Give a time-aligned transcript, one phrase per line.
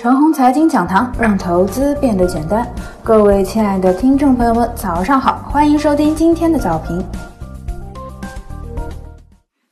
[0.00, 2.64] 陈红财经讲堂，让投资变得简单。
[3.02, 7.04] 各位亲爱的听众朋友们，早上好，欢迎收听今天的早评。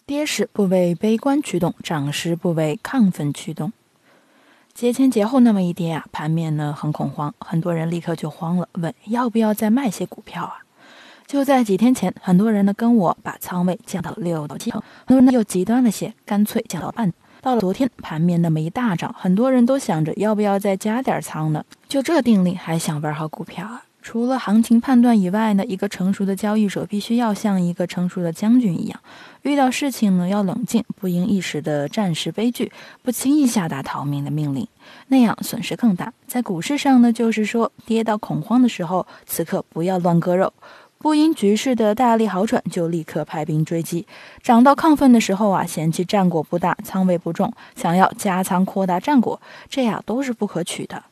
[0.04, 3.72] 跌时不为悲观驱动，涨时不为亢奋驱动。
[4.74, 10.56] 节前节后那么一跌啊，盘面呢很恐慌，很多人立刻就慌了，问要不要再卖些股票啊？
[11.29, 17.12] 就在几天前，很多人呢跟我把仓位降到六到七成，很多人呢又极端了些，干脆降到半。
[17.47, 21.65] 到了昨天，盘面那么一大涨，很多人都想着要不要再加点仓呢？
[21.89, 23.84] 就这定力，还想玩好股票啊？
[24.03, 28.98] 除了行情判断以外呢，一个成熟的交易者必须要像一个成熟的将军一样，
[29.43, 32.73] 遇到事情呢要冷静，不因一时的战事悲剧，
[33.05, 34.67] 不轻易下达逃命的命令，
[35.06, 36.12] 那样损失更大。
[36.27, 40.53] 在股市上呢，就是说跌到恐慌的时候，此刻不要乱割肉。
[40.98, 44.06] 不因局势的大力好转就立刻派兵追击，
[44.42, 51.05] 涨到亢奋的时候啊，嫌弃战果不大，仓位不重，想要加仓扩大战果，这样都是不可取的。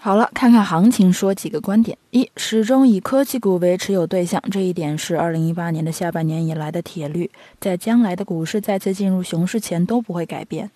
[0.00, 10.70] 好了，看看行情，说几个观点：一，始终以科技股为持有对象，这一点是二零一八年的下半年以来的铁律，在将来的股市再次进入熊市前都不会改变。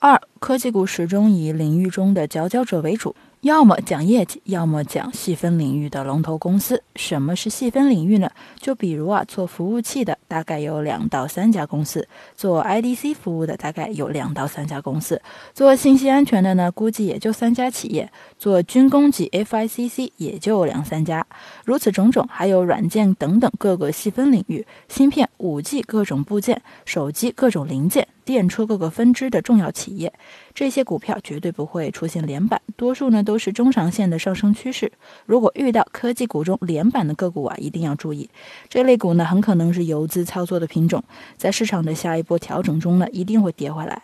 [0.00, 3.14] 二，科技股始终以领域中的佼佼者为主。
[3.42, 6.82] 要么讲业绩，要么讲细分领域的龙头公司。
[6.94, 8.30] 什么是细分领域呢？
[8.58, 15.22] 就比如啊，做服务器的大概有两到三家公司，做 IDC 服务的大概有两到三家公司，
[15.54, 21.26] 做信息安全的呢，估计也就三家企业，做军工级 FICC 也就两三家。
[21.64, 28.06] 如此种种，还有软件等等各个细分领域，芯片、五 G 各种部件、手机各种零件。
[28.22, 30.12] 电车各个分支的重要企业，
[30.54, 34.90] 这些股票绝对不会出现连板，多数呢都是中长线的上升趋势。
[35.24, 38.28] 如果遇到科技股中连板的个股啊，一定要注意，
[38.68, 41.00] 这类股呢很可能是游资操作的品种，
[41.36, 44.02] 在市场的下一波调整中呢一定会跌回来。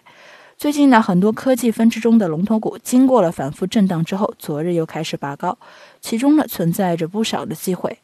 [0.56, 5.58] 最近呢，很多科技分支中的龙头股经过了反复震荡之后，昨日又开始拔高，
[6.00, 7.98] 其中呢存在着不少的机会。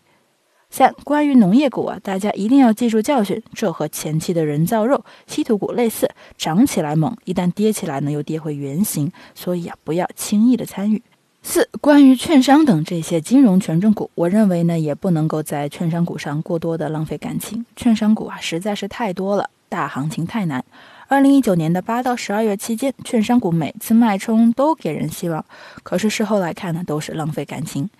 [0.70, 11.02] 三、关于农业股啊，大家一定要记住教训，这和前期的人造肉、稀土股类似，涨起来猛，一旦跌起来呢，又跌回原形，所以啊，不要轻易的参与。
[11.44, 20.64] 四、关于券商等这些金融权重股，我认为呢，也不能够在券商股上过多的浪费感情，券商股啊实在是太多了，大行情太难。
[21.08, 25.44] 二零一九年的八到十二月期间，券商股每次脉冲都给人希望，
[25.82, 27.90] 可是事后来看呢，都是浪费感情。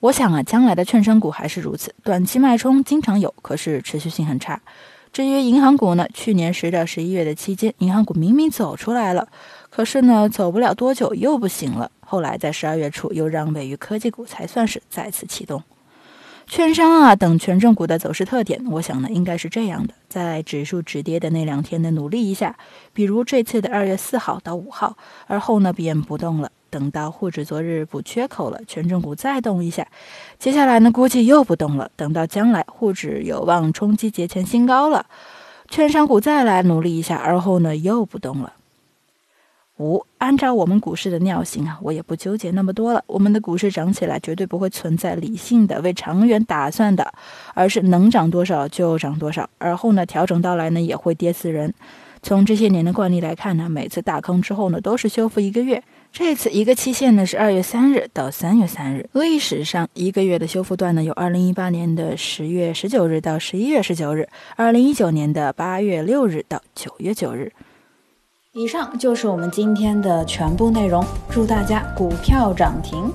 [0.00, 4.60] 我想啊，将来的券商股还是如此，短期脉冲经常有，可是持续性很差。
[5.12, 9.28] 至于银行股呢，去年十到十一月的期间，银行股明明走出来了，
[9.68, 11.90] 可是呢，走不了多久又不行了。
[12.00, 15.62] 后来在十二月初又让位于科技股，才算是再次启动。
[16.46, 22.56] 券商啊等权重股的走势特点，我想呢应该是这样的：在指数止跌的那两天的努力一下，
[22.94, 24.96] 比如这次的二月四号到五号，
[25.26, 26.50] 而后呢便不动了。
[26.72, 29.86] 等到沪指昨日补缺口了，权重股再动一下，
[30.38, 31.90] 接下来呢估计又不动了。
[31.96, 35.04] 等到将来沪指有望冲击节前新高了，
[35.68, 38.54] 券商股再来努力一下，而后呢又不动了。
[39.78, 43.04] 五，按照我们股市的尿性啊，我也不纠结那么多了。
[43.06, 47.12] 我们的股市涨起来绝对不会存在理性的为长远打算的，
[47.52, 51.74] 而是能涨多少就涨多少，而后呢调整到来呢也会跌死人。
[52.22, 55.82] 从这些年的惯例来看呢，每次大坑之后呢都是修复一个月。
[56.12, 67.50] 这次一个期限呢是二月三日到三月三日，历史上一个月的修复段呢有二零一八年的十月十九日到十一月十九日，二零一九年的八月六日到九月九日。
[68.52, 73.10] 以上就是我们今天的全部内容，祝大家股票涨停。